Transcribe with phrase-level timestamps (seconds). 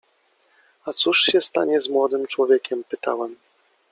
[0.85, 3.35] „A cóż się stanie z młodym człowiekiem?”— pytałem.